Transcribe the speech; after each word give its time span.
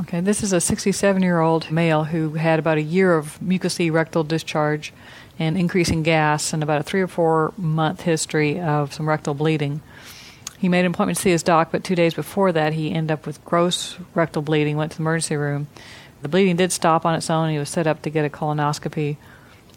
Okay, 0.00 0.20
this 0.20 0.44
is 0.44 0.52
a 0.52 0.60
67 0.60 1.22
year 1.24 1.40
old 1.40 1.72
male 1.72 2.04
who 2.04 2.34
had 2.34 2.60
about 2.60 2.78
a 2.78 2.82
year 2.82 3.16
of 3.16 3.36
mucousy 3.40 3.90
rectal 3.90 4.22
discharge 4.22 4.92
and 5.40 5.58
increasing 5.58 6.04
gas 6.04 6.52
and 6.52 6.62
about 6.62 6.80
a 6.80 6.84
three 6.84 7.00
or 7.00 7.08
four 7.08 7.52
month 7.56 8.02
history 8.02 8.60
of 8.60 8.94
some 8.94 9.08
rectal 9.08 9.34
bleeding. 9.34 9.80
He 10.56 10.68
made 10.68 10.84
an 10.84 10.92
appointment 10.92 11.16
to 11.16 11.22
see 11.22 11.30
his 11.30 11.42
doc, 11.42 11.70
but 11.72 11.82
two 11.82 11.96
days 11.96 12.14
before 12.14 12.52
that, 12.52 12.74
he 12.74 12.92
ended 12.92 13.10
up 13.10 13.26
with 13.26 13.44
gross 13.44 13.98
rectal 14.14 14.40
bleeding, 14.40 14.76
went 14.76 14.92
to 14.92 14.98
the 14.98 15.02
emergency 15.02 15.34
room. 15.34 15.66
The 16.22 16.28
bleeding 16.28 16.54
did 16.54 16.70
stop 16.70 17.04
on 17.04 17.16
its 17.16 17.28
own. 17.28 17.50
He 17.50 17.58
was 17.58 17.68
set 17.68 17.88
up 17.88 18.02
to 18.02 18.10
get 18.10 18.24
a 18.24 18.30
colonoscopy, 18.30 19.16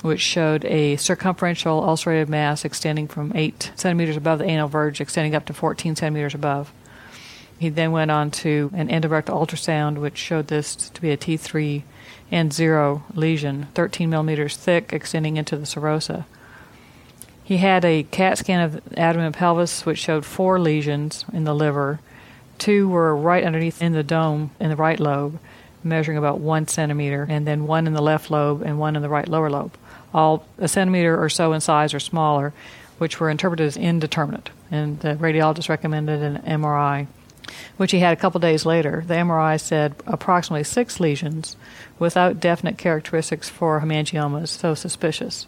which 0.03 0.21
showed 0.21 0.65
a 0.65 0.97
circumferential 0.97 1.83
ulcerated 1.83 2.29
mass 2.29 2.63
extending 2.63 3.07
from 3.07 3.31
8 3.33 3.71
centimeters 3.75 4.17
above 4.17 4.37
the 4.37 4.45
anal 4.45 4.67
verge, 4.67 5.01
extending 5.01 5.33
up 5.33 5.45
to 5.47 5.53
14 5.53 5.95
centimeters 5.95 6.35
above. 6.35 6.71
He 7.61 7.69
then 7.69 7.91
went 7.91 8.09
on 8.09 8.31
to 8.31 8.71
an 8.73 8.87
endorectal 8.87 9.39
ultrasound, 9.39 9.99
which 9.99 10.17
showed 10.17 10.47
this 10.47 10.75
to 10.75 10.99
be 10.99 11.11
a 11.11 11.17
T3 11.17 11.83
N0 12.31 13.01
lesion, 13.13 13.67
13 13.75 14.09
millimeters 14.09 14.57
thick, 14.57 14.91
extending 14.91 15.37
into 15.37 15.55
the 15.55 15.67
serosa. 15.67 16.25
He 17.43 17.57
had 17.57 17.85
a 17.85 18.01
CAT 18.01 18.39
scan 18.39 18.61
of 18.61 18.81
abdomen 18.97 19.27
and 19.27 19.35
pelvis, 19.35 19.85
which 19.85 19.99
showed 19.99 20.25
four 20.25 20.59
lesions 20.59 21.23
in 21.31 21.43
the 21.43 21.53
liver. 21.53 21.99
Two 22.57 22.89
were 22.89 23.15
right 23.15 23.43
underneath 23.43 23.79
in 23.79 23.93
the 23.93 24.01
dome 24.01 24.49
in 24.59 24.71
the 24.71 24.75
right 24.75 24.99
lobe, 24.99 25.37
measuring 25.83 26.17
about 26.17 26.39
one 26.39 26.67
centimeter, 26.67 27.27
and 27.29 27.45
then 27.45 27.67
one 27.67 27.85
in 27.85 27.93
the 27.93 28.01
left 28.01 28.31
lobe 28.31 28.63
and 28.63 28.79
one 28.79 28.95
in 28.95 29.03
the 29.03 29.09
right 29.09 29.27
lower 29.27 29.51
lobe, 29.51 29.73
all 30.15 30.47
a 30.57 30.67
centimeter 30.67 31.15
or 31.15 31.29
so 31.29 31.53
in 31.53 31.61
size 31.61 31.93
or 31.93 31.99
smaller, 31.99 32.53
which 32.97 33.19
were 33.19 33.29
interpreted 33.29 33.67
as 33.67 33.77
indeterminate. 33.77 34.49
And 34.71 34.99
the 35.01 35.13
radiologist 35.13 35.69
recommended 35.69 36.23
an 36.23 36.41
MRI 36.41 37.05
which 37.77 37.91
he 37.91 37.99
had 37.99 38.13
a 38.13 38.19
couple 38.19 38.39
days 38.39 38.65
later. 38.65 39.03
The 39.05 39.15
MRI 39.15 39.59
said 39.59 39.95
approximately 40.05 40.63
six 40.63 40.99
lesions 40.99 41.55
without 41.99 42.39
definite 42.39 42.77
characteristics 42.77 43.49
for 43.49 43.79
hemangiomas, 43.81 44.49
so 44.49 44.73
suspicious. 44.73 45.47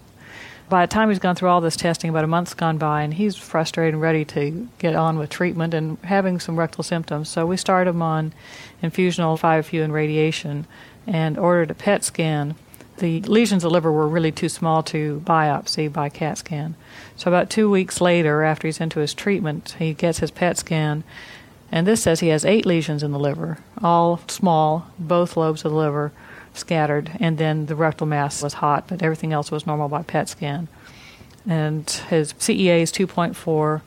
By 0.69 0.85
the 0.85 0.91
time 0.91 1.09
he's 1.09 1.19
gone 1.19 1.35
through 1.35 1.49
all 1.49 1.61
this 1.61 1.75
testing, 1.75 2.09
about 2.09 2.23
a 2.23 2.27
month's 2.27 2.53
gone 2.53 2.77
by, 2.77 3.03
and 3.03 3.13
he's 3.13 3.35
frustrated 3.35 3.93
and 3.93 4.01
ready 4.01 4.25
to 4.25 4.67
get 4.79 4.95
on 4.95 5.19
with 5.19 5.29
treatment 5.29 5.73
and 5.73 5.97
having 6.03 6.39
some 6.39 6.57
rectal 6.57 6.83
symptoms. 6.83 7.29
So 7.29 7.45
we 7.45 7.57
started 7.57 7.91
him 7.91 8.01
on 8.01 8.33
infusional 8.81 9.39
5-FU 9.39 9.83
and 9.83 9.93
radiation 9.93 10.65
and 11.05 11.37
ordered 11.37 11.69
a 11.71 11.75
PET 11.75 12.03
scan. 12.03 12.55
The 12.97 13.21
lesions 13.21 13.63
of 13.63 13.69
the 13.69 13.73
liver 13.73 13.91
were 13.91 14.07
really 14.07 14.31
too 14.31 14.49
small 14.49 14.83
to 14.83 15.21
biopsy 15.25 15.91
by 15.91 16.09
CAT 16.09 16.37
scan. 16.37 16.75
So 17.17 17.29
about 17.29 17.49
two 17.49 17.69
weeks 17.69 17.99
later, 17.99 18.43
after 18.43 18.67
he's 18.67 18.79
into 18.79 18.99
his 18.99 19.13
treatment, 19.13 19.75
he 19.79 19.93
gets 19.93 20.19
his 20.19 20.31
PET 20.31 20.57
scan 20.57 21.03
and 21.73 21.87
this 21.87 22.03
says 22.03 22.19
he 22.19 22.27
has 22.27 22.45
eight 22.45 22.67
lesions 22.67 23.01
in 23.01 23.11
the 23.11 23.19
liver, 23.19 23.57
all 23.81 24.19
small, 24.27 24.85
both 24.99 25.35
lobes 25.35 25.65
of 25.65 25.71
the 25.71 25.77
liver 25.77 26.11
scattered, 26.53 27.09
and 27.19 27.39
then 27.39 27.65
the 27.65 27.75
rectal 27.75 28.05
mass 28.05 28.43
was 28.43 28.53
hot, 28.53 28.87
but 28.87 29.01
everything 29.01 29.33
else 29.33 29.49
was 29.49 29.65
normal 29.65 29.89
by 29.89 30.03
PET 30.03 30.29
scan. 30.29 30.67
And 31.49 31.89
his 32.11 32.33
CEA 32.33 32.81
is 32.81 32.91
2.4, 32.91 33.81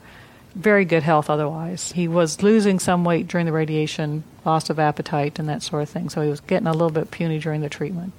very 0.56 0.84
good 0.84 1.04
health 1.04 1.30
otherwise. 1.30 1.92
He 1.92 2.08
was 2.08 2.42
losing 2.42 2.80
some 2.80 3.04
weight 3.04 3.28
during 3.28 3.46
the 3.46 3.52
radiation, 3.52 4.24
loss 4.44 4.68
of 4.68 4.80
appetite, 4.80 5.38
and 5.38 5.48
that 5.48 5.62
sort 5.62 5.84
of 5.84 5.88
thing, 5.88 6.08
so 6.08 6.22
he 6.22 6.28
was 6.28 6.40
getting 6.40 6.66
a 6.66 6.72
little 6.72 6.90
bit 6.90 7.12
puny 7.12 7.38
during 7.38 7.60
the 7.60 7.68
treatment. 7.68 8.12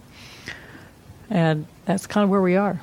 And 1.29 1.67
that's 1.83 2.07
kind 2.07 2.23
of 2.23 2.29
where 2.29 2.41
we 2.41 2.55
are. 2.55 2.79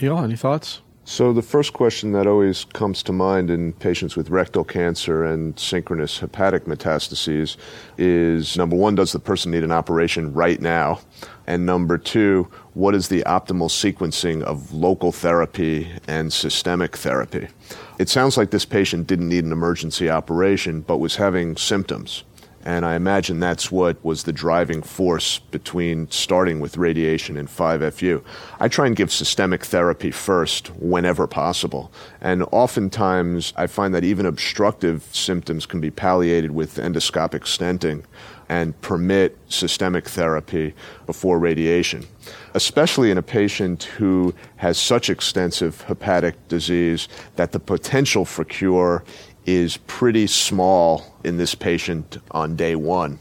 Neil, 0.00 0.18
any 0.20 0.36
thoughts? 0.36 0.80
So, 1.08 1.32
the 1.32 1.40
first 1.40 1.72
question 1.72 2.10
that 2.12 2.26
always 2.26 2.64
comes 2.64 3.00
to 3.04 3.12
mind 3.12 3.48
in 3.48 3.74
patients 3.74 4.16
with 4.16 4.28
rectal 4.28 4.64
cancer 4.64 5.24
and 5.24 5.56
synchronous 5.56 6.18
hepatic 6.18 6.64
metastases 6.64 7.56
is 7.96 8.56
number 8.56 8.74
one, 8.74 8.96
does 8.96 9.12
the 9.12 9.20
person 9.20 9.52
need 9.52 9.62
an 9.62 9.70
operation 9.70 10.34
right 10.34 10.60
now? 10.60 10.98
And 11.46 11.64
number 11.64 11.96
two, 11.96 12.48
what 12.74 12.96
is 12.96 13.06
the 13.06 13.22
optimal 13.22 13.70
sequencing 13.70 14.42
of 14.42 14.72
local 14.72 15.12
therapy 15.12 15.92
and 16.08 16.32
systemic 16.32 16.96
therapy? 16.96 17.46
It 18.00 18.08
sounds 18.08 18.36
like 18.36 18.50
this 18.50 18.64
patient 18.64 19.06
didn't 19.06 19.28
need 19.28 19.44
an 19.44 19.52
emergency 19.52 20.10
operation, 20.10 20.80
but 20.80 20.98
was 20.98 21.14
having 21.14 21.56
symptoms. 21.56 22.24
And 22.66 22.84
I 22.84 22.96
imagine 22.96 23.38
that's 23.38 23.70
what 23.70 24.04
was 24.04 24.24
the 24.24 24.32
driving 24.32 24.82
force 24.82 25.38
between 25.38 26.10
starting 26.10 26.58
with 26.58 26.76
radiation 26.76 27.36
and 27.36 27.48
5FU. 27.48 28.24
I 28.58 28.66
try 28.66 28.88
and 28.88 28.96
give 28.96 29.12
systemic 29.12 29.64
therapy 29.64 30.10
first 30.10 30.72
whenever 30.74 31.28
possible. 31.28 31.92
And 32.20 32.42
oftentimes 32.50 33.52
I 33.56 33.68
find 33.68 33.94
that 33.94 34.02
even 34.02 34.26
obstructive 34.26 35.04
symptoms 35.12 35.64
can 35.64 35.80
be 35.80 35.92
palliated 35.92 36.50
with 36.50 36.78
endoscopic 36.78 37.42
stenting 37.42 38.02
and 38.48 38.80
permit 38.80 39.38
systemic 39.48 40.08
therapy 40.08 40.74
before 41.06 41.38
radiation, 41.38 42.04
especially 42.54 43.12
in 43.12 43.18
a 43.18 43.22
patient 43.22 43.84
who 43.84 44.34
has 44.56 44.76
such 44.76 45.08
extensive 45.08 45.82
hepatic 45.82 46.48
disease 46.48 47.06
that 47.36 47.52
the 47.52 47.60
potential 47.60 48.24
for 48.24 48.44
cure 48.44 49.04
is 49.46 49.76
pretty 49.86 50.26
small 50.26 51.14
in 51.24 51.36
this 51.36 51.54
patient 51.54 52.18
on 52.32 52.56
day 52.56 52.74
one. 52.74 53.18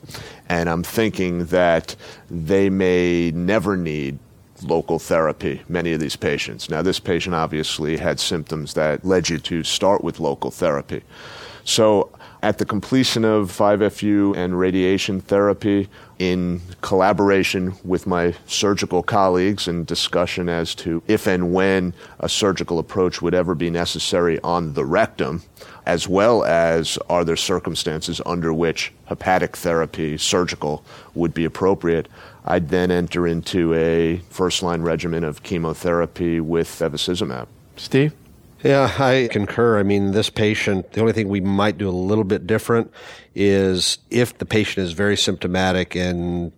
And 0.50 0.70
I'm 0.70 0.84
thinking 0.84 1.46
that 1.46 1.96
they 2.30 2.70
may 2.70 3.32
never 3.32 3.78
need 3.78 4.20
local 4.64 5.00
therapy, 5.00 5.62
many 5.70 5.94
of 5.94 6.00
these 6.00 6.16
patients. 6.16 6.70
Now, 6.70 6.82
this 6.82 7.00
patient 7.00 7.36
obviously 7.36 7.98
had 7.98 8.20
symptoms 8.20 8.74
that 8.74 9.06
led 9.06 9.30
you 9.30 9.38
to 9.40 9.64
start 9.64 10.04
with 10.04 10.20
local 10.20 10.52
therapy. 10.52 11.04
So, 11.66 12.12
at 12.44 12.60
the 12.60 12.66
completion 12.66 13.26
of 13.26 13.52
5FU 13.52 14.38
and 14.38 14.58
radiation 14.58 15.20
therapy, 15.20 15.90
in 16.20 16.62
collaboration 16.82 17.74
with 17.84 18.06
my 18.06 18.36
surgical 18.46 19.02
colleagues 19.02 19.68
and 19.68 19.86
discussion 19.86 20.48
as 20.48 20.76
to 20.76 21.02
if 21.08 21.26
and 21.26 21.54
when 21.54 21.94
a 22.20 22.30
surgical 22.30 22.78
approach 22.78 23.20
would 23.20 23.34
ever 23.34 23.56
be 23.56 23.72
necessary 23.72 24.40
on 24.42 24.74
the 24.74 24.86
rectum, 24.86 25.42
as 25.88 26.08
well 26.08 26.44
as 26.46 26.98
are 27.10 27.26
there 27.26 27.36
circumstances 27.36 28.22
under 28.28 28.54
which 28.54 28.94
hepatic 29.06 29.58
therapy, 29.58 30.18
surgical, 30.18 30.86
would 31.16 31.34
be 31.34 31.46
appropriate. 31.46 32.08
I'd 32.46 32.70
then 32.70 32.92
enter 32.92 33.28
into 33.28 33.74
a 33.74 34.18
first 34.30 34.62
line 34.62 34.84
regimen 34.84 35.24
of 35.24 35.42
chemotherapy 35.42 36.40
with 36.40 36.68
bevacizumab. 36.68 37.48
Steve? 37.76 38.14
Yeah, 38.66 38.92
I 38.98 39.30
concur. 39.32 39.78
I 39.78 39.84
mean, 39.84 40.14
this 40.14 40.32
patient, 40.32 40.94
the 40.94 41.02
only 41.02 41.14
thing 41.14 41.30
we 41.30 41.40
might 41.40 41.78
do 41.78 41.88
a 41.88 41.92
little 41.92 42.24
bit 42.24 42.48
different 42.48 42.92
is 43.36 44.00
if 44.10 44.40
the 44.40 44.46
patient 44.48 44.88
is 44.88 44.94
very 44.94 45.16
symptomatic 45.16 45.96
and 45.96 46.52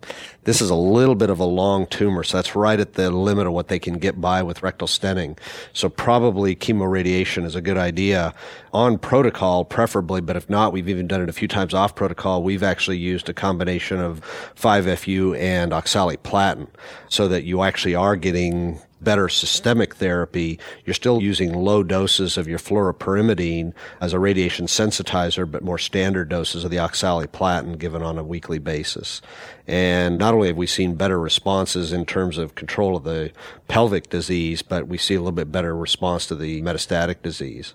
this 0.45 0.61
is 0.61 0.69
a 0.69 0.75
little 0.75 1.15
bit 1.15 1.29
of 1.29 1.41
a 1.41 1.43
long 1.43 1.85
tumor. 1.85 2.23
So 2.23 2.37
that's 2.37 2.55
right 2.55 2.79
at 2.79 2.93
the 2.93 3.11
limit 3.11 3.45
of 3.45 3.51
what 3.51 3.67
they 3.67 3.77
can 3.77 3.95
get 3.95 4.21
by 4.21 4.41
with 4.41 4.63
rectal 4.63 4.87
stenting. 4.87 5.37
So 5.73 5.89
probably 5.89 6.55
chemoradiation 6.55 7.43
is 7.43 7.55
a 7.55 7.61
good 7.61 7.75
idea 7.75 8.33
on 8.71 8.99
protocol, 8.99 9.65
preferably. 9.65 10.21
But 10.21 10.37
if 10.37 10.49
not, 10.49 10.71
we've 10.71 10.87
even 10.87 11.07
done 11.07 11.21
it 11.21 11.27
a 11.27 11.33
few 11.33 11.49
times 11.49 11.73
off 11.73 11.93
protocol. 11.93 12.41
We've 12.41 12.63
actually 12.63 12.99
used 12.99 13.27
a 13.27 13.33
combination 13.33 13.99
of 13.99 14.21
5FU 14.55 15.37
and 15.37 15.73
oxaliplatin 15.73 16.69
so 17.09 17.27
that 17.27 17.43
you 17.43 17.63
actually 17.63 17.95
are 17.95 18.15
getting 18.15 18.79
better 19.01 19.29
systemic 19.29 19.95
therapy, 19.95 20.59
you're 20.85 20.93
still 20.93 21.21
using 21.21 21.53
low 21.53 21.83
doses 21.83 22.37
of 22.37 22.47
your 22.47 22.59
fluoropyrimidine 22.59 23.73
as 24.01 24.13
a 24.13 24.19
radiation 24.19 24.65
sensitizer, 24.65 25.49
but 25.49 25.63
more 25.63 25.77
standard 25.77 26.29
doses 26.29 26.63
of 26.63 26.71
the 26.71 26.77
oxaliplatin 26.77 27.77
given 27.77 28.01
on 28.01 28.17
a 28.17 28.23
weekly 28.23 28.59
basis. 28.59 29.21
And 29.67 30.17
not 30.17 30.33
only 30.33 30.47
have 30.47 30.57
we 30.57 30.67
seen 30.67 30.95
better 30.95 31.19
responses 31.19 31.91
in 31.91 32.05
terms 32.05 32.37
of 32.37 32.55
control 32.55 32.95
of 32.95 33.03
the 33.03 33.31
pelvic 33.67 34.09
disease, 34.09 34.61
but 34.61 34.87
we 34.87 34.97
see 34.97 35.15
a 35.15 35.19
little 35.19 35.33
bit 35.33 35.51
better 35.51 35.75
response 35.75 36.25
to 36.27 36.35
the 36.35 36.61
metastatic 36.61 37.21
disease. 37.21 37.73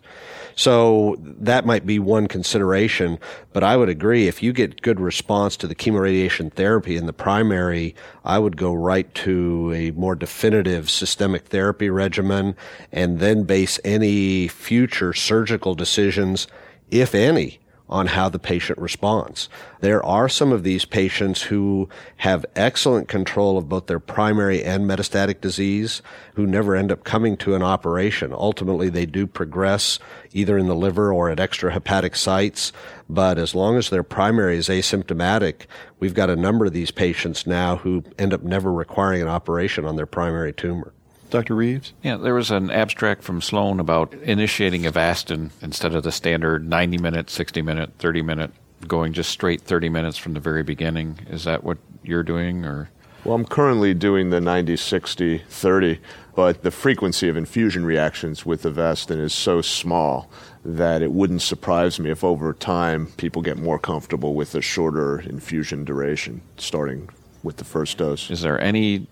So 0.55 1.17
that 1.21 1.67
might 1.67 1.87
be 1.87 1.99
one 1.99 2.29
consideration, 2.29 3.19
but 3.53 3.63
I 3.63 3.77
would 3.77 3.91
agree 3.91 4.27
if 4.27 4.43
you 4.43 4.53
get 4.55 4.81
good 4.83 5.01
response 5.01 5.57
to 5.59 5.67
the 5.67 5.75
chemoradiation 5.75 6.53
therapy 6.53 6.97
in 6.97 7.07
the 7.07 7.13
primary, 7.13 7.95
I 8.25 8.39
would 8.39 8.57
go 8.57 8.73
right 8.73 9.13
to 9.17 9.73
a 9.75 9.91
more 9.93 10.15
definitive 10.15 10.89
systemic 10.89 11.12
therapy 11.15 11.91
regimen 11.91 12.57
and 12.91 13.19
then 13.19 13.45
base 13.45 13.79
any 13.85 14.49
future 14.49 15.13
surgical 15.13 15.75
decisions, 15.75 16.47
if 16.91 17.15
any, 17.15 17.61
on 17.93 18.07
how 18.07 18.27
the 18.31 18.39
patient 18.39 18.79
responds. 18.79 19.51
There 19.81 20.03
are 20.05 20.29
some 20.29 20.51
of 20.51 20.63
these 20.63 20.87
patients 20.87 21.43
who 21.43 21.91
have 22.17 22.47
excellent 22.57 23.07
control 23.07 23.59
of 23.59 23.69
both 23.69 23.87
their 23.87 24.01
primary 24.01 24.65
and 24.65 24.87
metastatic 24.87 25.43
disease 25.43 26.01
who 26.35 26.47
never 26.47 26.75
end 26.75 26.91
up 26.91 27.05
coming 27.05 27.37
to 27.39 27.55
an 27.55 27.63
operation. 27.63 28.33
Ultimately, 28.33 28.89
they 28.89 29.05
do 29.05 29.27
progress 29.27 29.99
either 30.33 30.57
in 30.57 30.69
the 30.69 30.75
liver 30.75 31.13
or 31.13 31.29
at 31.29 31.37
extrahepatic 31.37 32.17
sites. 32.17 32.73
But 33.11 33.37
as 33.37 33.55
long 33.55 33.77
as 33.77 33.91
their 33.91 34.03
primary 34.03 34.57
is 34.57 34.69
asymptomatic, 34.69 35.67
we've 36.01 36.15
got 36.15 36.31
a 36.31 36.37
number 36.37 36.65
of 36.65 36.73
these 36.73 36.91
patients 36.91 37.47
now 37.47 37.77
who 37.77 38.05
end 38.19 38.33
up 38.33 38.43
never 38.43 38.73
requiring 38.73 39.21
an 39.21 39.29
operation 39.29 39.85
on 39.85 39.97
their 39.97 40.07
primary 40.07 40.55
tumor. 40.55 40.95
Dr. 41.33 41.55
Reeves? 41.55 41.95
Yeah, 42.03 42.19
there 42.19 42.35
was 42.35 42.51
an 42.51 42.71
abstract 42.71 43.23
from 43.23 43.41
Sloan 43.41 43.81
about 43.81 44.13
initiating 44.23 44.83
Avastin 44.83 45.51
instead 45.63 45.95
of 45.95 46.03
the 46.03 46.13
standard 46.13 46.69
90 46.69 46.99
minute, 46.99 47.31
60 47.31 47.63
minute, 47.63 47.91
30 47.99 48.21
minute 48.21 48.51
going 48.87 49.15
just 49.15 49.31
straight 49.31 49.63
30 49.63 49.89
minutes 49.89 50.19
from 50.19 50.35
the 50.35 50.41
very 50.41 50.63
beginning. 50.63 51.21
Is 51.31 51.45
that 51.45 51.65
what 51.65 51.79
you're 52.03 52.23
doing 52.23 52.67
or? 52.67 52.91
Well, 53.25 53.35
I'm 53.35 53.47
currently 53.47 53.95
doing 53.95 54.29
the 54.29 54.43
90 54.43 54.77
60 54.77 55.39
30, 55.49 56.01
but 56.35 56.63
the 56.63 56.71
frequency 56.71 57.31
of 57.31 57.37
infusion 57.39 57.87
reactions 57.87 58.45
with 58.45 58.65
Avastin 58.65 59.19
is 59.19 59.33
so 59.33 59.63
small 59.63 60.31
that 60.67 61.01
it 61.01 61.13
wouldn't 61.13 61.41
surprise 61.41 61.99
me 61.99 62.11
if 62.11 62.23
over 62.23 62.53
time 62.53 63.07
people 63.17 63.41
get 63.41 63.57
more 63.57 63.79
comfortable 63.79 64.35
with 64.35 64.55
a 64.55 64.61
shorter 64.61 65.21
infusion 65.21 65.85
duration 65.85 66.43
starting 66.59 67.09
with 67.43 67.57
the 67.57 67.65
first 67.65 67.99
dose. 67.99 68.31
Is 68.31 68.41
there 68.43 68.61
any 68.61 69.07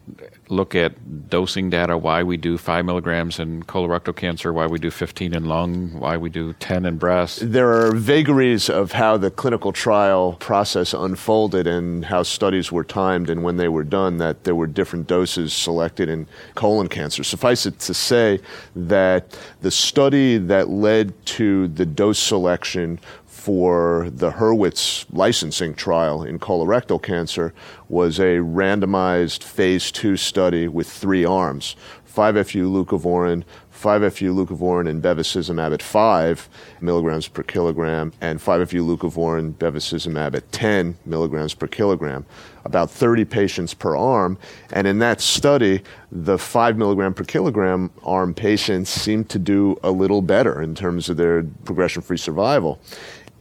look 0.49 0.75
at 0.75 1.29
dosing 1.29 1.71
data? 1.71 1.97
Why 1.97 2.23
we 2.23 2.37
do 2.37 2.59
five 2.59 2.85
milligrams 2.85 3.39
in 3.39 3.65
colorectal 3.65 4.15
cancer? 4.15 4.53
Why 4.53 4.67
we 4.67 4.79
do 4.79 4.91
15 4.91 5.35
in 5.35 5.47
lung? 5.47 5.99
Why 5.99 6.17
we 6.17 6.31
do 6.31 6.53
10 6.55 6.87
in 6.87 6.97
breast? 6.99 7.41
There 7.43 7.71
are 7.71 7.93
vagaries 7.93 8.69
of 8.69 8.93
how 8.93 9.17
the 9.17 9.31
clinical 9.31 9.73
trial 9.73 10.35
process 10.35 10.95
unfolded 10.95 11.67
and 11.67 12.05
how 12.05 12.23
studies 12.23 12.71
were 12.71 12.85
timed 12.85 13.31
and 13.31 13.43
when 13.43 13.57
they 13.57 13.69
were 13.69 13.85
done. 13.85 14.19
That 14.19 14.45
there 14.45 14.55
were 14.55 14.67
different 14.67 15.07
doses 15.07 15.53
selected 15.53 16.09
in 16.09 16.27
colon 16.55 16.89
cancer. 16.89 17.25
Suffice 17.25 17.67
it 17.67 17.79
to 17.81 17.95
say 17.95 18.41
that 18.77 19.39
the 19.61 19.71
study 19.71 20.39
that 20.39 20.69
led 20.69 21.15
to 21.27 21.69
the 21.69 21.87
dose 21.87 22.19
selection 22.19 22.99
for 23.41 24.11
the 24.11 24.33
Hurwitz 24.33 25.07
licensing 25.11 25.73
trial 25.73 26.23
in 26.23 26.39
colorectal 26.39 27.03
cancer 27.03 27.55
was 27.89 28.19
a 28.19 28.37
randomized 28.37 29.43
phase 29.43 29.91
two 29.91 30.19
study 30.19 30.69
with 30.69 30.87
three 30.87 31.25
arms 31.25 31.75
5-FU 32.11 32.69
leucovorin, 32.69 33.45
5-FU 33.73 34.35
leucovorin 34.35 34.89
and 34.89 35.03
bevacizumab 35.03 35.73
at 35.73 35.83
5 35.83 36.49
milligrams 36.81 37.29
per 37.29 37.43
kilogram, 37.43 38.13
and 38.21 38.41
5-FU 38.41 38.85
leucovorin 38.85 39.55
bevacizumab 39.55 40.35
at 40.35 40.51
10 40.53 40.97
milligrams 41.07 41.55
per 41.55 41.67
kilogram. 41.67 42.27
About 42.65 42.91
30 42.91 43.25
patients 43.25 43.73
per 43.73 43.97
arm. 43.97 44.39
And 44.71 44.87
in 44.87 44.99
that 44.99 45.21
study, 45.21 45.83
the 46.13 46.37
5 46.37 46.77
milligram 46.77 47.15
per 47.15 47.25
kilogram 47.25 47.91
arm 48.03 48.35
patients 48.35 48.91
seemed 48.91 49.31
to 49.31 49.39
do 49.39 49.79
a 49.83 49.91
little 49.91 50.21
better 50.21 50.61
in 50.61 50.75
terms 50.75 51.09
of 51.09 51.17
their 51.17 51.45
progression 51.65 52.03
free 52.03 52.19
survival. 52.19 52.81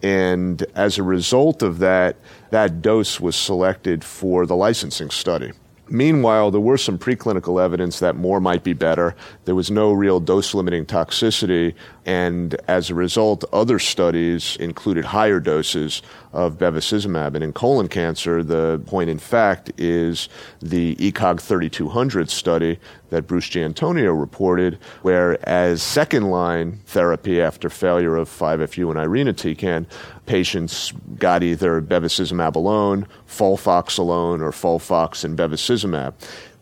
And 0.02 0.64
as 0.74 0.98
a 0.98 1.02
result 1.02 1.62
of 1.62 1.78
that, 1.78 2.16
that 2.50 2.82
dose 2.82 3.20
was 3.20 3.36
selected 3.36 4.02
for 4.02 4.46
the 4.46 4.56
licensing 4.56 5.10
study. 5.10 5.52
Meanwhile, 5.92 6.52
there 6.52 6.60
were 6.60 6.78
some 6.78 6.98
preclinical 6.98 7.62
evidence 7.62 7.98
that 7.98 8.14
more 8.14 8.40
might 8.40 8.62
be 8.62 8.74
better. 8.74 9.16
There 9.44 9.56
was 9.56 9.72
no 9.72 9.92
real 9.92 10.20
dose 10.20 10.54
limiting 10.54 10.86
toxicity, 10.86 11.74
and 12.06 12.54
as 12.66 12.90
a 12.90 12.94
result, 12.94 13.44
other 13.52 13.78
studies 13.78 14.56
included 14.56 15.04
higher 15.04 15.40
doses 15.40 16.02
of 16.32 16.58
bevacizumab. 16.58 17.34
And 17.34 17.44
in 17.44 17.52
colon 17.52 17.88
cancer, 17.88 18.42
the 18.42 18.80
point 18.86 19.10
in 19.10 19.18
fact 19.18 19.70
is 19.76 20.28
the 20.60 20.94
ECOG 20.96 21.40
3200 21.40 22.30
study 22.30 22.78
that 23.10 23.26
Bruce 23.26 23.48
Giantonio 23.48 24.12
reported, 24.12 24.78
where 25.02 25.36
as 25.48 25.82
second 25.82 26.30
line 26.30 26.80
therapy 26.86 27.40
after 27.40 27.68
failure 27.68 28.16
of 28.16 28.28
5FU 28.28 28.90
and 28.90 28.98
irinotecan, 28.98 29.86
patients 30.26 30.92
got 31.18 31.42
either 31.42 31.82
bevacizumab 31.82 32.54
alone, 32.54 33.06
FOLFOX 33.28 33.98
alone, 33.98 34.40
or 34.40 34.52
FOLFOX 34.52 35.24
and 35.24 35.36
bevacizumab. 35.36 36.14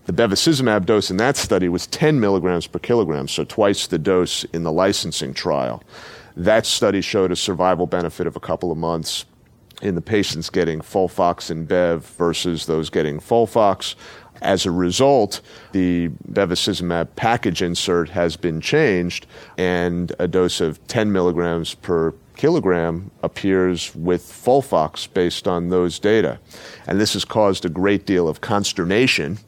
The 0.09 0.15
bevacizumab 0.15 0.87
dose 0.87 1.11
in 1.11 1.19
that 1.19 1.37
study 1.37 1.69
was 1.69 1.87
10 1.87 2.19
milligrams 2.19 2.67
per 2.67 2.79
kilogram, 2.79 3.29
so 3.29 3.45
twice 3.45 3.87
the 3.87 3.99
dose 3.99 4.45
in 4.55 4.63
the 4.63 4.73
licensing 4.73 5.35
trial. 5.35 5.83
That 6.35 6.65
study 6.65 7.03
showed 7.03 7.31
a 7.31 7.37
survival 7.37 7.87
benefit 7.87 8.27
of 8.27 8.35
a 8.35 8.41
couple 8.41 8.73
of 8.73 8.79
months 8.79 9.27
in 9.83 9.97
the 9.97 10.01
patients 10.01 10.49
getting 10.49 10.81
FOLFOX 10.81 11.51
and 11.51 11.69
Bev 11.69 12.07
versus 12.17 12.65
those 12.65 12.89
getting 12.89 13.21
FOLFOX. 13.21 13.97
As 14.41 14.65
a 14.65 14.71
result, 14.71 15.43
the 15.73 16.09
bevacizumab 16.33 17.09
package 17.15 17.61
insert 17.61 18.09
has 18.09 18.35
been 18.35 18.63
changed, 18.63 19.27
and 19.59 20.15
a 20.19 20.27
dose 20.27 20.63
of 20.63 20.85
10 20.87 21.13
milligrams 21.13 21.75
per 21.75 22.15
kilogram 22.39 23.11
appears 23.23 23.95
with 23.95 24.23
FOLFOX 24.23 25.13
based 25.13 25.47
on 25.47 25.69
those 25.69 25.99
data. 25.99 26.39
And 26.87 26.99
this 26.99 27.13
has 27.13 27.25
caused 27.25 27.67
a 27.67 27.69
great 27.69 28.07
deal 28.07 28.29
of 28.29 28.41
consternation 28.41 29.39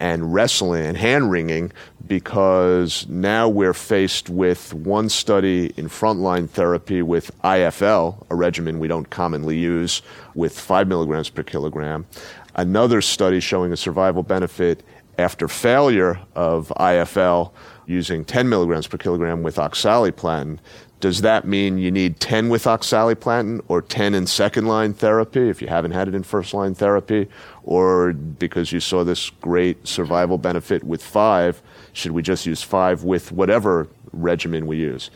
and 0.00 0.32
wrestling 0.32 0.86
and 0.86 0.96
hand 0.96 1.30
wringing 1.30 1.72
because 2.06 3.06
now 3.08 3.48
we're 3.48 3.74
faced 3.74 4.30
with 4.30 4.72
one 4.72 5.08
study 5.08 5.74
in 5.76 5.88
frontline 5.88 6.48
therapy 6.48 7.02
with 7.02 7.30
IFL, 7.42 8.24
a 8.30 8.34
regimen 8.34 8.78
we 8.78 8.88
don't 8.88 9.10
commonly 9.10 9.58
use, 9.58 10.00
with 10.34 10.58
5 10.58 10.86
milligrams 10.86 11.28
per 11.28 11.42
kilogram, 11.42 12.06
another 12.54 13.02
study 13.02 13.40
showing 13.40 13.72
a 13.72 13.76
survival 13.76 14.22
benefit 14.22 14.84
after 15.18 15.48
failure 15.48 16.20
of 16.34 16.72
IFL 16.76 17.52
using 17.86 18.24
10 18.24 18.48
milligrams 18.48 18.86
per 18.86 18.98
kilogram 18.98 19.42
with 19.42 19.56
oxaliplatin. 19.56 20.58
Does 20.98 21.20
that 21.20 21.46
mean 21.46 21.78
you 21.78 21.90
need 21.90 22.20
10 22.20 22.48
with 22.48 22.64
oxaliplatin 22.64 23.62
or 23.68 23.82
10 23.82 24.14
in 24.14 24.26
second 24.26 24.66
line 24.66 24.94
therapy 24.94 25.48
if 25.48 25.60
you 25.60 25.68
haven't 25.68 25.92
had 25.92 26.08
it 26.08 26.14
in 26.14 26.22
first 26.22 26.54
line 26.54 26.74
therapy? 26.74 27.28
Or 27.64 28.12
because 28.12 28.72
you 28.72 28.80
saw 28.80 29.04
this 29.04 29.30
great 29.40 29.86
survival 29.86 30.38
benefit 30.38 30.84
with 30.84 31.02
five, 31.02 31.62
should 31.92 32.12
we 32.12 32.22
just 32.22 32.46
use 32.46 32.62
five 32.62 33.04
with 33.04 33.30
whatever 33.30 33.88
regimen 34.12 34.66
we 34.66 34.78
use? 34.78 35.10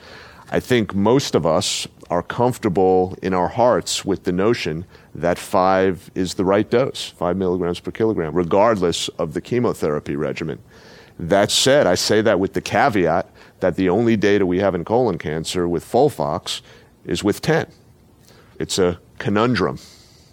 I 0.52 0.58
think 0.58 0.94
most 0.94 1.36
of 1.36 1.46
us 1.46 1.86
are 2.10 2.24
comfortable 2.24 3.16
in 3.22 3.32
our 3.32 3.46
hearts 3.46 4.04
with 4.04 4.24
the 4.24 4.32
notion 4.32 4.84
that 5.14 5.38
five 5.38 6.10
is 6.16 6.34
the 6.34 6.44
right 6.44 6.68
dose, 6.68 7.10
five 7.16 7.36
milligrams 7.36 7.78
per 7.78 7.92
kilogram, 7.92 8.34
regardless 8.34 9.06
of 9.10 9.32
the 9.32 9.40
chemotherapy 9.40 10.16
regimen. 10.16 10.58
That 11.20 11.52
said, 11.52 11.86
I 11.86 11.94
say 11.94 12.20
that 12.22 12.40
with 12.40 12.54
the 12.54 12.60
caveat 12.60 13.30
that 13.60 13.76
the 13.76 13.88
only 13.88 14.16
data 14.16 14.44
we 14.44 14.58
have 14.58 14.74
in 14.74 14.84
colon 14.84 15.18
cancer 15.18 15.68
with 15.68 15.84
FOLFOX 15.84 16.62
is 17.04 17.22
with 17.22 17.40
10. 17.42 17.66
It's 18.58 18.78
a 18.78 18.98
conundrum. 19.18 19.78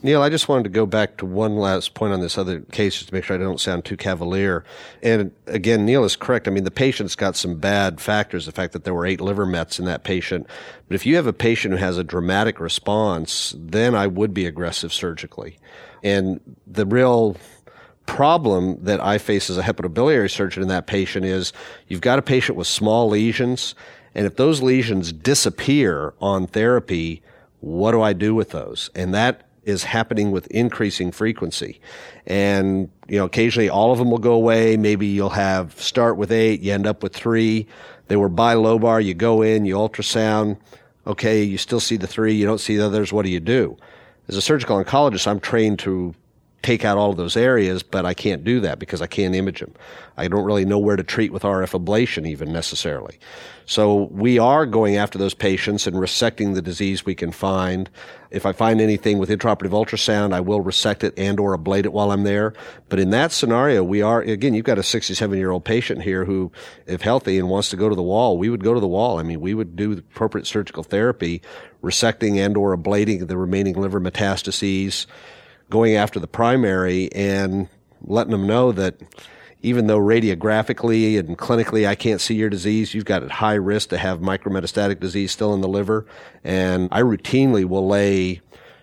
Neil, 0.07 0.21
I 0.21 0.29
just 0.29 0.47
wanted 0.47 0.63
to 0.63 0.69
go 0.69 0.85
back 0.85 1.17
to 1.17 1.25
one 1.25 1.57
last 1.57 1.93
point 1.93 2.13
on 2.13 2.21
this 2.21 2.37
other 2.37 2.61
case 2.61 2.93
just 2.93 3.09
to 3.09 3.13
make 3.13 3.25
sure 3.25 3.35
I 3.35 3.39
don't 3.39 3.59
sound 3.59 3.83
too 3.83 3.97
cavalier. 3.97 4.63
And 5.03 5.33
again, 5.47 5.85
Neil 5.85 6.05
is 6.05 6.15
correct. 6.15 6.47
I 6.47 6.51
mean, 6.51 6.63
the 6.63 6.71
patient's 6.71 7.13
got 7.13 7.35
some 7.35 7.59
bad 7.59 7.99
factors, 7.99 8.45
the 8.45 8.53
fact 8.53 8.71
that 8.71 8.85
there 8.85 8.93
were 8.93 9.05
eight 9.05 9.19
liver 9.19 9.45
mets 9.45 9.79
in 9.79 9.85
that 9.85 10.05
patient. 10.05 10.47
But 10.87 10.95
if 10.95 11.05
you 11.05 11.17
have 11.17 11.27
a 11.27 11.33
patient 11.33 11.73
who 11.73 11.79
has 11.81 11.97
a 11.97 12.05
dramatic 12.05 12.61
response, 12.61 13.53
then 13.59 13.95
I 13.95 14.07
would 14.07 14.33
be 14.33 14.45
aggressive 14.45 14.93
surgically. 14.93 15.57
And 16.01 16.39
the 16.65 16.85
real 16.85 17.35
problem 18.05 18.81
that 18.85 19.03
I 19.03 19.17
face 19.17 19.49
as 19.49 19.57
a 19.57 19.63
hepatobiliary 19.63 20.31
surgeon 20.31 20.63
in 20.63 20.69
that 20.69 20.87
patient 20.87 21.25
is 21.25 21.51
you've 21.89 21.99
got 21.99 22.17
a 22.17 22.21
patient 22.21 22.57
with 22.57 22.67
small 22.67 23.09
lesions, 23.09 23.75
and 24.15 24.25
if 24.25 24.37
those 24.37 24.61
lesions 24.61 25.11
disappear 25.11 26.13
on 26.21 26.47
therapy, 26.47 27.21
what 27.59 27.91
do 27.91 28.01
I 28.01 28.13
do 28.13 28.33
with 28.33 28.51
those? 28.51 28.89
And 28.95 29.13
that 29.13 29.46
is 29.67 29.83
happening 29.83 30.31
with 30.31 30.47
increasing 30.47 31.11
frequency. 31.11 31.79
And, 32.25 32.89
you 33.09 33.19
know, 33.19 33.25
occasionally 33.25 33.69
all 33.69 33.91
of 33.91 33.99
them 33.99 34.09
will 34.09 34.17
go 34.17 34.33
away. 34.33 34.77
Maybe 34.77 35.07
you'll 35.07 35.29
have 35.29 35.79
start 35.79 36.15
with 36.15 36.31
eight, 36.31 36.61
you 36.61 36.73
end 36.73 36.87
up 36.87 37.03
with 37.03 37.13
three. 37.13 37.67
They 38.07 38.15
were 38.15 38.29
bilobar, 38.29 39.03
you 39.03 39.13
go 39.13 39.41
in, 39.41 39.65
you 39.65 39.75
ultrasound. 39.75 40.57
Okay, 41.05 41.43
you 41.43 41.57
still 41.57 41.81
see 41.81 41.97
the 41.97 42.07
three, 42.07 42.33
you 42.33 42.45
don't 42.45 42.59
see 42.59 42.77
the 42.77 42.85
others. 42.85 43.11
What 43.11 43.25
do 43.25 43.29
you 43.29 43.41
do? 43.41 43.77
As 44.29 44.37
a 44.37 44.41
surgical 44.41 44.81
oncologist, 44.81 45.27
I'm 45.27 45.39
trained 45.39 45.79
to 45.79 46.15
take 46.63 46.83
out 46.83 46.97
all 46.97 47.11
of 47.11 47.17
those 47.17 47.37
areas, 47.37 47.83
but 47.83 48.05
I 48.05 48.13
can't 48.13 48.43
do 48.43 48.59
that 48.61 48.79
because 48.79 49.01
I 49.01 49.07
can't 49.07 49.35
image 49.35 49.59
them. 49.59 49.73
I 50.17 50.27
don't 50.27 50.43
really 50.43 50.65
know 50.65 50.79
where 50.79 50.95
to 50.95 51.03
treat 51.03 51.31
with 51.31 51.43
RF 51.43 51.79
ablation 51.79 52.27
even 52.27 52.51
necessarily. 52.51 53.19
So 53.67 54.09
we 54.11 54.39
are 54.39 54.65
going 54.65 54.95
after 54.95 55.17
those 55.17 55.33
patients 55.33 55.85
and 55.85 55.97
resecting 55.97 56.55
the 56.55 56.61
disease 56.61 57.05
we 57.05 57.15
can 57.15 57.31
find. 57.31 57.89
If 58.31 58.45
I 58.45 58.53
find 58.53 58.81
anything 58.81 59.19
with 59.19 59.29
intraoperative 59.29 59.71
ultrasound, 59.71 60.33
I 60.33 60.39
will 60.39 60.61
resect 60.61 61.03
it 61.03 61.13
and 61.17 61.39
or 61.39 61.55
ablate 61.55 61.85
it 61.85 61.93
while 61.93 62.11
I'm 62.11 62.23
there. 62.23 62.53
But 62.89 62.99
in 62.99 63.11
that 63.11 63.31
scenario, 63.31 63.83
we 63.83 64.01
are, 64.01 64.21
again, 64.21 64.53
you've 64.53 64.65
got 64.65 64.79
a 64.79 64.83
67 64.83 65.37
year 65.37 65.51
old 65.51 65.63
patient 65.63 66.01
here 66.01 66.25
who, 66.25 66.51
if 66.87 67.01
healthy 67.01 67.37
and 67.37 67.49
wants 67.49 67.69
to 67.69 67.75
go 67.75 67.87
to 67.89 67.95
the 67.95 68.01
wall, 68.01 68.37
we 68.37 68.49
would 68.49 68.63
go 68.63 68.73
to 68.73 68.79
the 68.79 68.87
wall. 68.87 69.19
I 69.19 69.23
mean, 69.23 69.41
we 69.41 69.53
would 69.53 69.75
do 69.75 69.95
the 69.95 70.01
appropriate 70.01 70.47
surgical 70.47 70.83
therapy, 70.83 71.41
resecting 71.83 72.37
and 72.37 72.57
or 72.57 72.75
ablating 72.75 73.27
the 73.27 73.37
remaining 73.37 73.79
liver 73.79 74.01
metastases, 74.01 75.05
going 75.69 75.95
after 75.95 76.19
the 76.19 76.27
primary 76.27 77.11
and 77.13 77.67
letting 78.01 78.31
them 78.31 78.47
know 78.47 78.71
that 78.71 78.95
even 79.61 79.87
though 79.87 79.99
radiographically 79.99 81.19
and 81.19 81.37
clinically 81.37 81.87
I 81.87 81.95
can't 81.95 82.21
see 82.21 82.35
your 82.35 82.49
disease, 82.49 82.93
you've 82.93 83.05
got 83.05 83.23
a 83.23 83.29
high 83.29 83.55
risk 83.55 83.89
to 83.89 83.97
have 83.97 84.19
micrometastatic 84.19 84.99
disease 84.99 85.31
still 85.31 85.53
in 85.53 85.61
the 85.61 85.67
liver. 85.67 86.05
And 86.43 86.89
I 86.91 87.01
routinely 87.01 87.65
will 87.65 87.87
lay 87.87 88.41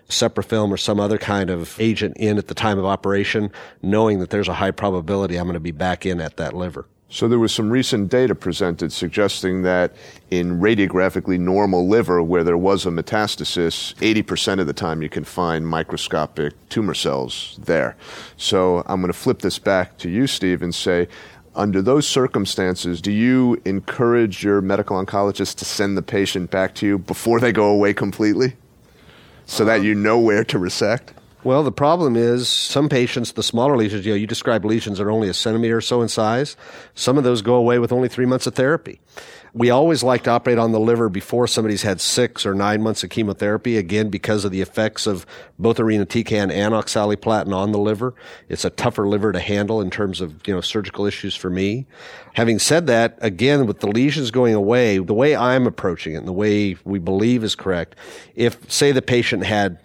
Seprafilm 0.09 0.69
or 0.69 0.77
some 0.77 0.99
other 0.99 1.17
kind 1.17 1.49
of 1.49 1.79
agent 1.79 2.17
in 2.17 2.37
at 2.37 2.47
the 2.47 2.53
time 2.53 2.77
of 2.77 2.85
operation, 2.85 3.51
knowing 3.81 4.19
that 4.19 4.29
there's 4.29 4.47
a 4.47 4.53
high 4.53 4.71
probability 4.71 5.37
I'm 5.37 5.45
going 5.45 5.55
to 5.55 5.59
be 5.59 5.71
back 5.71 6.05
in 6.05 6.21
at 6.21 6.37
that 6.37 6.53
liver. 6.53 6.85
So 7.07 7.27
there 7.27 7.39
was 7.39 7.53
some 7.53 7.69
recent 7.69 8.09
data 8.09 8.33
presented 8.33 8.91
suggesting 8.91 9.61
that 9.61 9.93
in 10.31 10.59
radiographically 10.59 11.39
normal 11.39 11.87
liver 11.87 12.21
where 12.23 12.43
there 12.43 12.57
was 12.57 12.85
a 12.85 12.89
metastasis, 12.89 13.93
80% 13.95 14.59
of 14.59 14.65
the 14.65 14.73
time 14.73 15.03
you 15.03 15.09
can 15.09 15.23
find 15.23 15.67
microscopic 15.67 16.53
tumor 16.69 16.95
cells 16.95 17.59
there. 17.63 17.95
So 18.37 18.83
I'm 18.87 19.01
going 19.01 19.13
to 19.13 19.17
flip 19.17 19.39
this 19.39 19.59
back 19.59 19.97
to 19.99 20.09
you, 20.09 20.25
Steve, 20.25 20.63
and 20.63 20.73
say, 20.73 21.07
under 21.55 21.81
those 21.81 22.07
circumstances, 22.07 23.01
do 23.01 23.11
you 23.11 23.61
encourage 23.65 24.43
your 24.43 24.59
medical 24.61 25.01
oncologist 25.03 25.55
to 25.57 25.65
send 25.65 25.95
the 25.95 26.01
patient 26.01 26.51
back 26.51 26.73
to 26.75 26.87
you 26.87 26.97
before 26.97 27.39
they 27.39 27.51
go 27.51 27.69
away 27.69 27.93
completely 27.93 28.55
so 29.45 29.63
that 29.63 29.79
um, 29.79 29.85
you 29.85 29.95
know 29.95 30.19
where 30.19 30.43
to 30.43 30.57
resect? 30.57 31.13
Well, 31.45 31.61
the 31.61 31.71
problem 31.71 32.15
is 32.15 32.49
some 32.49 32.89
patients, 32.89 33.33
the 33.33 33.43
smaller 33.43 33.77
lesions, 33.77 34.03
you 34.03 34.13
know, 34.13 34.17
you 34.17 34.25
describe 34.25 34.65
lesions 34.65 34.97
that 34.97 35.03
are 35.03 35.11
only 35.11 35.29
a 35.29 35.33
centimeter 35.35 35.77
or 35.77 35.81
so 35.81 36.01
in 36.01 36.07
size. 36.07 36.57
Some 36.95 37.19
of 37.19 37.23
those 37.23 37.43
go 37.43 37.53
away 37.53 37.77
with 37.77 37.91
only 37.91 38.09
three 38.09 38.25
months 38.25 38.47
of 38.47 38.55
therapy. 38.55 38.99
We 39.53 39.69
always 39.69 40.01
like 40.01 40.23
to 40.23 40.31
operate 40.31 40.57
on 40.57 40.71
the 40.71 40.79
liver 40.79 41.07
before 41.07 41.45
somebody's 41.45 41.83
had 41.83 42.01
six 42.01 42.47
or 42.47 42.55
nine 42.55 42.81
months 42.81 43.03
of 43.03 43.11
chemotherapy, 43.11 43.77
again, 43.77 44.09
because 44.09 44.43
of 44.43 44.51
the 44.51 44.61
effects 44.61 45.05
of 45.05 45.27
both 45.59 45.77
irinotecan 45.77 46.51
and 46.51 46.73
oxaliplatin 46.73 47.53
on 47.53 47.71
the 47.71 47.77
liver. 47.77 48.15
It's 48.49 48.65
a 48.65 48.71
tougher 48.71 49.07
liver 49.07 49.31
to 49.31 49.39
handle 49.39 49.81
in 49.81 49.91
terms 49.91 50.21
of, 50.21 50.47
you 50.47 50.53
know, 50.55 50.61
surgical 50.61 51.05
issues 51.05 51.35
for 51.35 51.51
me. 51.51 51.85
Having 52.33 52.57
said 52.57 52.87
that, 52.87 53.19
again, 53.21 53.67
with 53.67 53.81
the 53.81 53.87
lesions 53.87 54.31
going 54.31 54.55
away, 54.55 54.97
the 54.97 55.13
way 55.13 55.35
I'm 55.35 55.67
approaching 55.67 56.15
it 56.15 56.17
and 56.17 56.27
the 56.27 56.33
way 56.33 56.75
we 56.83 56.97
believe 56.97 57.43
is 57.43 57.53
correct, 57.53 57.95
if, 58.33 58.57
say, 58.67 58.91
the 58.91 59.03
patient 59.03 59.43
had 59.45 59.77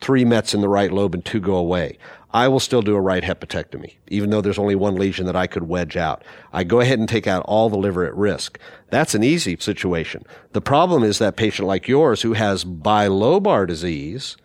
three 0.00 0.24
Mets 0.24 0.54
in 0.54 0.60
the 0.60 0.68
right 0.68 0.92
lobe 0.92 1.14
and 1.14 1.24
two 1.24 1.40
go 1.40 1.56
away. 1.56 1.98
I 2.32 2.46
will 2.46 2.60
still 2.60 2.82
do 2.82 2.94
a 2.94 3.00
right 3.00 3.24
hepatectomy, 3.24 3.94
even 4.08 4.30
though 4.30 4.40
there's 4.40 4.58
only 4.58 4.76
one 4.76 4.94
lesion 4.94 5.26
that 5.26 5.34
I 5.34 5.48
could 5.48 5.64
wedge 5.64 5.96
out. 5.96 6.22
I 6.52 6.62
go 6.62 6.80
ahead 6.80 7.00
and 7.00 7.08
take 7.08 7.26
out 7.26 7.42
all 7.46 7.68
the 7.68 7.76
liver 7.76 8.04
at 8.04 8.14
risk. 8.14 8.58
That's 8.90 9.16
an 9.16 9.24
easy 9.24 9.56
situation. 9.58 10.24
The 10.52 10.60
problem 10.60 11.02
is 11.02 11.18
that 11.18 11.36
patient 11.36 11.66
like 11.66 11.88
yours 11.88 12.22
who 12.22 12.34
has 12.34 12.64
bilobar 12.64 13.66
disease, 13.66 14.36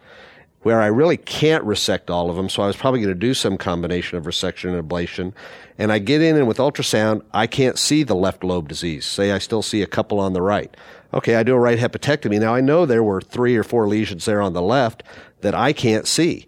where 0.66 0.82
I 0.82 0.88
really 0.88 1.18
can't 1.18 1.64
resect 1.64 2.10
all 2.10 2.32
of 2.32 2.38
them, 2.38 2.50
so 2.50 2.64
I 2.64 2.66
was 2.66 2.76
probably 2.76 3.00
going 3.00 3.14
to 3.14 3.20
do 3.20 3.36
some 3.36 3.56
combination 3.56 4.18
of 4.18 4.24
resection 4.24 4.74
and 4.74 4.90
ablation. 4.90 5.32
And 5.78 5.92
I 5.92 6.00
get 6.00 6.24
in 6.24 6.36
and 6.36 6.48
with 6.48 6.58
ultrasound, 6.58 7.22
I 7.36 7.46
can't 7.46 7.78
see 7.78 8.02
the 8.02 8.16
left 8.16 8.44
lobe 8.44 8.68
disease. 8.68 9.06
Say 9.06 9.32
I 9.32 9.38
still 9.38 9.62
see 9.62 9.84
a 9.84 9.88
couple 9.88 10.20
on 10.20 10.34
the 10.34 10.42
right. 10.42 10.76
Okay, 11.14 11.36
I 11.36 11.44
do 11.44 11.54
a 11.54 11.60
right 11.60 11.78
hepatectomy. 11.78 12.40
Now 12.40 12.56
I 12.56 12.62
know 12.62 12.88
there 12.88 13.04
were 13.04 13.22
three 13.22 13.56
or 13.56 13.64
four 13.64 13.88
lesions 13.88 14.26
there 14.26 14.42
on 14.42 14.54
the 14.54 14.62
left 14.64 15.04
that 15.42 15.54
I 15.54 15.72
can't 15.72 16.08
see. 16.08 16.48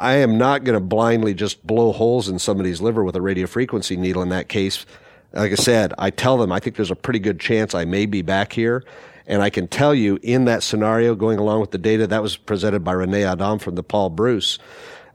I 0.00 0.14
am 0.14 0.36
not 0.36 0.64
going 0.64 0.74
to 0.74 0.84
blindly 0.84 1.32
just 1.32 1.64
blow 1.64 1.92
holes 1.92 2.28
in 2.28 2.40
somebody's 2.40 2.80
liver 2.80 3.04
with 3.04 3.14
a 3.14 3.20
radiofrequency 3.20 3.96
needle 3.96 4.22
in 4.22 4.30
that 4.30 4.48
case. 4.48 4.84
Like 5.32 5.52
I 5.52 5.54
said, 5.54 5.94
I 5.96 6.10
tell 6.10 6.38
them 6.38 6.50
I 6.50 6.58
think 6.58 6.74
there's 6.74 6.90
a 6.90 6.96
pretty 6.96 7.20
good 7.20 7.38
chance 7.38 7.72
I 7.72 7.84
may 7.84 8.06
be 8.06 8.20
back 8.20 8.52
here. 8.52 8.84
And 9.26 9.42
I 9.42 9.50
can 9.50 9.68
tell 9.68 9.94
you 9.94 10.18
in 10.22 10.44
that 10.44 10.62
scenario, 10.62 11.14
going 11.14 11.38
along 11.38 11.60
with 11.60 11.70
the 11.70 11.78
data 11.78 12.06
that 12.06 12.22
was 12.22 12.36
presented 12.36 12.84
by 12.84 12.92
Rene 12.92 13.24
Adam 13.24 13.58
from 13.58 13.74
the 13.74 13.82
Paul 13.82 14.10
Brousse, 14.10 14.58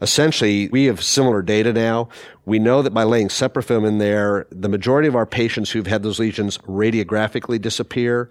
essentially 0.01 0.67
we 0.69 0.85
have 0.85 1.03
similar 1.03 1.41
data 1.41 1.73
now. 1.73 2.09
We 2.45 2.59
know 2.59 2.81
that 2.81 2.93
by 2.93 3.03
laying 3.03 3.29
separate 3.29 3.69
in 3.69 3.99
there, 3.99 4.47
the 4.51 4.69
majority 4.69 5.07
of 5.07 5.15
our 5.15 5.25
patients 5.25 5.69
who've 5.69 5.87
had 5.87 6.03
those 6.03 6.19
lesions 6.19 6.57
radiographically 6.59 7.61
disappear. 7.61 8.29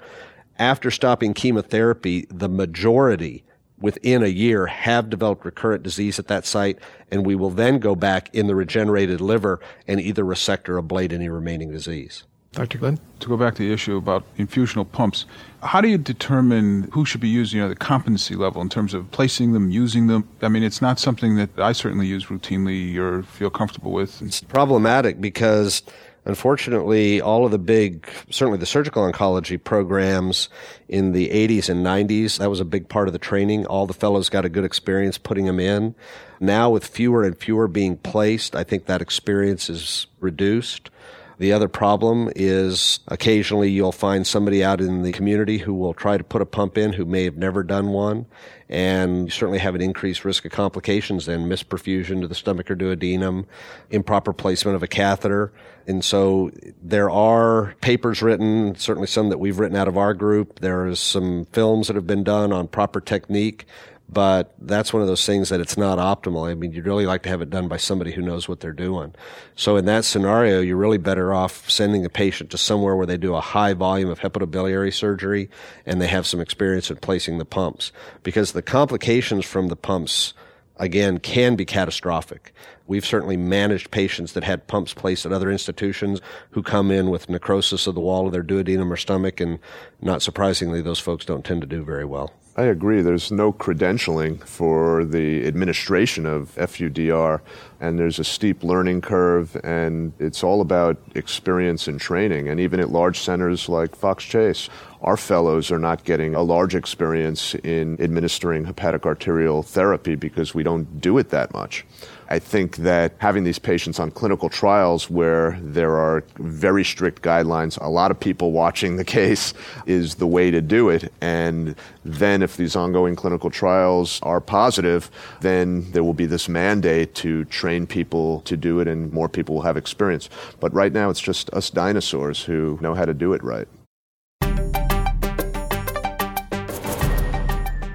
After 0.59 0.91
stopping 0.91 1.35
chemotherapy, 1.35 2.27
the 2.31 2.49
majority 2.49 3.45
within 3.81 4.25
a 4.25 4.29
year 4.29 4.67
have 4.67 5.09
developed 5.09 5.45
recurrent 5.45 5.85
disease 5.85 6.19
at 6.19 6.27
that 6.27 6.45
site, 6.45 6.81
and 7.13 7.25
we 7.25 7.37
will 7.37 7.51
then 7.51 7.79
go 7.79 7.95
back 7.95 8.29
in 8.35 8.49
the 8.49 8.57
regenerated 8.57 9.21
liver 9.21 9.61
and 9.87 10.01
either 10.01 10.25
resect 10.25 10.69
or 10.69 10.83
ablate 10.83 11.13
any 11.13 11.29
remaining 11.29 11.71
disease. 11.71 12.25
Dr. 12.59 12.79
Glenn? 12.79 12.99
To 13.21 13.29
go 13.29 13.37
back 13.37 13.55
to 13.55 13.63
the 13.63 13.73
issue 13.73 13.97
about 13.97 14.25
infusional 14.37 14.91
pumps, 14.91 15.27
how 15.63 15.81
do 15.81 15.87
you 15.87 15.97
determine 15.97 16.91
who 16.93 17.05
should 17.05 17.21
be 17.21 17.29
using, 17.29 17.59
you 17.59 17.63
know, 17.63 17.69
the 17.69 17.77
competency 17.77 18.35
level 18.35 18.61
in 18.61 18.69
terms 18.69 18.95
of 18.95 19.09
placing 19.13 19.53
them, 19.53 19.71
using 19.71 20.09
them? 20.09 20.29
I 20.43 20.49
mean, 20.49 20.65
it's 20.65 20.83
not 20.83 20.99
something 20.99 21.37
that 21.37 21.51
I 21.57 21.71
certainly 21.71 22.09
use 22.09 22.27
routinely 22.27 22.97
or 22.97 23.23
feel 23.23 23.49
comfortable 23.49 23.93
with. 23.93 24.21
It's 24.23 24.41
problematic 24.41 25.21
because 25.21 25.83
Unfortunately, 26.25 27.23
all 27.23 27.47
of 27.47 27.53
the 27.53 27.59
big, 27.59 28.07
certainly 28.29 28.59
the 28.59 28.67
surgical 28.67 29.11
oncology 29.11 29.63
programs 29.63 30.51
in 30.87 31.13
the 31.13 31.31
80s 31.31 31.71
and 31.71 31.87
90s, 31.87 32.37
that 32.37 32.51
was 32.51 32.61
a 32.61 32.67
big 32.67 32.91
part 32.91 33.09
of 33.09 33.15
the 33.15 33.19
training. 33.19 33.65
All 33.65 33.87
the 33.87 33.95
fellows 33.95 34.29
got 34.29 34.45
a 34.45 34.51
good 34.51 34.65
experience 34.65 35.17
putting 35.17 35.47
them 35.47 35.59
in. 35.59 35.95
Now, 36.39 36.69
with 36.69 36.87
fewer 36.87 37.25
and 37.25 37.35
fewer 37.35 37.67
being 37.67 37.97
placed, 37.97 38.55
I 38.55 38.63
think 38.63 38.85
that 38.85 39.01
experience 39.01 39.71
is 39.71 40.07
reduced. 40.21 40.91
The 41.39 41.53
other 41.53 41.69
problem 41.69 42.31
is 42.35 42.99
occasionally 43.07 43.71
you'll 43.71 43.93
find 43.93 44.27
somebody 44.27 44.65
out 44.65 44.81
in 44.81 45.03
the 45.03 45.13
community 45.13 45.59
who 45.59 45.73
will 45.73 45.95
try 45.95 46.19
to 46.19 46.25
put 46.25 46.43
a 46.43 46.47
pump 46.47 46.77
in 46.77 46.93
who 46.93 47.05
may 47.05 47.25
have 47.25 47.37
never 47.37 47.63
done 47.63 47.91
one. 47.91 48.27
And 48.69 49.27
you 49.27 49.31
certainly 49.31 49.61
have 49.61 49.77
an 49.77 49.81
increased 49.81 50.25
risk 50.25 50.45
of 50.45 50.51
complications 50.51 51.29
and 51.29 51.51
misperfusion 51.51 52.21
to 52.21 52.29
the 52.29 52.35
stomach 52.35 52.71
or 52.71 52.77
duodenum, 52.77 53.47
improper 53.91 54.33
placement 54.33 54.75
of 54.75 54.83
a 54.83 54.89
catheter. 54.89 55.53
And 55.87 56.05
so 56.05 56.51
there 56.83 57.09
are 57.09 57.75
papers 57.81 58.21
written, 58.21 58.75
certainly 58.75 59.07
some 59.07 59.31
that 59.31 59.39
we've 59.39 59.59
written 59.59 59.77
out 59.77 59.89
of 59.89 59.97
our 59.97 60.15
group. 60.15 60.59
There's 60.59 60.99
some 60.99 61.47
films 61.53 61.87
that 61.87 61.97
have 61.97 62.07
been 62.07 62.25
done 62.25 62.53
on 62.53 62.67
proper 62.67 63.01
technique, 63.01 63.65
but 64.09 64.55
that's 64.59 64.93
one 64.93 65.03
of 65.03 65.09
those 65.09 65.27
things 65.27 65.51
that 65.51 65.61
it's 65.61 65.77
not 65.77 65.99
optimal. 65.99 66.51
I 66.51 66.55
mean, 66.55 66.73
you'd 66.73 66.87
really 66.87 67.07
like 67.07 67.23
to 67.25 67.29
have 67.29 67.43
it 67.43 67.51
done 67.51 67.69
by 67.69 67.77
somebody 67.77 68.13
who 68.13 68.23
knows 68.23 68.49
what 68.49 68.61
they're 68.61 68.73
doing. 68.73 69.15
So 69.55 69.77
in 69.77 69.85
that 69.85 70.05
scenario, 70.05 70.61
you're 70.61 70.77
really 70.77 70.99
better 70.99 71.35
off 71.35 71.69
sending 71.69 72.03
the 72.03 72.11
patient 72.11 72.51
to 72.51 72.59
somewhere 72.59 72.97
where 72.97 73.07
they 73.07 73.19
do 73.19 73.35
a 73.35 73.41
high 73.41 73.75
volume 73.75 74.09
of 74.09 74.21
hepatobiliary 74.21 74.95
surgery 74.95 75.51
and 75.85 76.01
they 76.01 76.07
have 76.07 76.27
some 76.27 76.41
experience 76.41 76.91
in 76.91 76.97
placing 76.97 77.39
the 77.39 77.45
pumps 77.45 77.93
because 78.23 78.53
the 78.53 78.63
complications 78.63 79.45
from 79.45 79.69
the 79.69 79.77
pumps 79.77 80.33
again, 80.79 81.19
can 81.19 81.57
be 81.57 81.65
catastrophic. 81.65 82.53
We've 82.87 83.05
certainly 83.05 83.37
managed 83.37 83.91
patients 83.91 84.33
that 84.33 84.45
had 84.45 84.67
pumps 84.67 84.95
placed 84.95 85.27
at 85.27 85.33
other 85.33 85.51
institutions 85.51 86.21
who 86.51 86.63
come 86.63 86.91
in 86.91 87.11
with 87.11 87.29
necrosis 87.29 87.87
of 87.87 87.95
the 87.95 88.01
wall 88.01 88.27
of 88.27 88.33
their 88.33 88.43
duodenum 88.43 88.91
or 88.91 88.97
stomach, 88.97 89.41
and 89.41 89.59
not 90.01 90.23
surprisingly, 90.23 90.81
those 90.81 90.99
folks 90.99 91.25
don't 91.25 91.45
tend 91.45 91.61
to 91.61 91.67
do 91.67 91.85
very 91.85 92.05
well. 92.05 92.33
I 92.59 92.65
agree. 92.65 93.03
There's 93.03 93.31
no 93.31 93.53
credentialing 93.53 94.43
for 94.43 95.05
the 95.05 95.47
administration 95.47 96.27
of 96.27 96.57
FUDR, 96.57 97.41
and 97.81 97.97
there's 97.97 98.19
a 98.19 98.25
steep 98.25 98.65
learning 98.65 99.01
curve, 99.01 99.57
and 99.63 100.13
it's 100.19 100.43
all 100.43 100.61
about 100.61 100.97
experience 101.15 101.87
and 101.87 102.01
training. 102.01 102.49
And 102.49 102.59
even 102.59 102.81
at 102.81 102.91
large 102.91 103.21
centers 103.21 103.69
like 103.69 103.95
Fox 103.95 104.25
Chase, 104.25 104.69
our 105.03 105.17
fellows 105.17 105.71
are 105.71 105.79
not 105.79 106.05
getting 106.05 106.35
a 106.35 106.43
large 106.43 106.75
experience 106.75 107.55
in 107.57 108.01
administering 108.01 108.65
hepatic 108.65 109.07
arterial 109.07 109.63
therapy 109.63 110.15
because 110.15 110.55
we 110.55 110.63
don't 110.63 111.01
do 111.01 111.19
it 111.19 111.31
that 111.31 111.53
much. 111.53 111.85
I 112.31 112.39
think 112.39 112.77
that 112.79 113.15
having 113.19 113.45
these 113.45 113.59
patients 113.59 113.99
on 113.99 114.11
clinical 114.11 114.51
trials 114.51 115.09
where 115.09 115.59
there 115.63 115.97
are 115.97 116.25
very 116.37 116.85
strict 116.85 117.23
guidelines, 117.23 117.81
a 117.81 117.89
lot 117.89 118.11
of 118.11 118.21
people 118.21 118.53
watching 118.53 118.97
the 118.97 119.05
case 119.05 119.55
is 119.87 120.17
the 120.17 120.27
way 120.27 120.51
to 120.51 120.61
do 120.61 120.91
it. 120.91 121.11
And 121.23 121.75
then 122.05 122.43
if 122.43 122.57
these 122.57 122.77
ongoing 122.77 123.17
clinical 123.17 123.51
trials 123.51 124.21
are 124.23 124.41
positive, 124.41 125.11
then 125.41 125.91
there 125.93 126.05
will 126.05 126.13
be 126.13 126.27
this 126.27 126.49
mandate 126.49 127.15
to 127.17 127.47
train 127.47 127.87
people 127.87 128.41
to 128.43 128.57
do 128.57 128.81
it 128.81 128.89
and 128.89 129.11
more 129.13 129.29
people 129.29 129.55
will 129.55 129.63
have 129.63 129.79
experience. 129.79 130.29
But 130.61 130.75
right 130.75 130.93
now 130.93 131.09
it's 131.09 131.21
just 131.21 131.49
us 131.51 131.71
dinosaurs 131.71 132.45
who 132.45 132.79
know 132.83 132.95
how 132.95 133.07
to 133.07 133.15
do 133.15 133.33
it 133.33 133.43
right. 133.43 133.69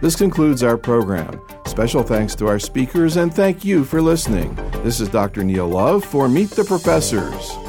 This 0.04 0.18
concludes 0.18 0.64
our 0.64 0.78
program. 0.78 1.40
Special 1.66 2.04
thanks 2.04 2.36
to 2.36 2.46
our 2.46 2.60
speakers 2.60 3.16
and 3.16 3.34
thank 3.34 3.64
you 3.64 3.86
for 3.86 4.02
listening. 4.02 4.54
This 4.84 5.00
is 5.00 5.08
Dr. 5.08 5.46
Neil 5.46 5.70
Love 5.70 6.04
for 6.04 6.28
Meet 6.28 6.50
the 6.50 6.66
Professors. 6.66 7.63